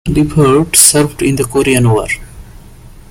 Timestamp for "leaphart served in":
0.07-1.35